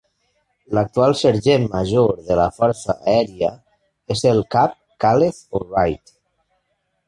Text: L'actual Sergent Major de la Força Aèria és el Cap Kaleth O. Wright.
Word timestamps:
L'actual 0.77 1.11
Sergent 1.19 1.67
Major 1.73 2.15
de 2.31 2.39
la 2.41 2.47
Força 2.57 2.97
Aèria 3.13 3.53
és 4.17 4.27
el 4.33 4.43
Cap 4.59 4.77
Kaleth 5.07 5.41
O. 5.61 5.65
Wright. 5.71 6.19